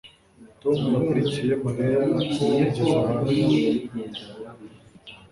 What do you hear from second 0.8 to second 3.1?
yakurikiye Mariya kugeza